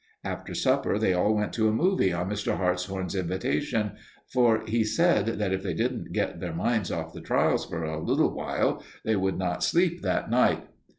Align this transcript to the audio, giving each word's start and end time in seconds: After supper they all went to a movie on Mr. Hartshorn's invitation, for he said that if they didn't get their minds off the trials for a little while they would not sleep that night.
After 0.23 0.55
supper 0.55 0.97
they 0.97 1.13
all 1.13 1.35
went 1.35 1.53
to 1.53 1.67
a 1.67 1.71
movie 1.71 2.11
on 2.11 2.27
Mr. 2.27 2.57
Hartshorn's 2.57 3.13
invitation, 3.13 3.91
for 4.33 4.63
he 4.65 4.83
said 4.83 5.27
that 5.37 5.53
if 5.53 5.61
they 5.61 5.75
didn't 5.75 6.11
get 6.11 6.39
their 6.39 6.55
minds 6.55 6.91
off 6.91 7.13
the 7.13 7.21
trials 7.21 7.67
for 7.67 7.83
a 7.83 8.01
little 8.03 8.33
while 8.33 8.81
they 9.05 9.15
would 9.15 9.37
not 9.37 9.63
sleep 9.63 10.01
that 10.01 10.31
night. 10.31 10.65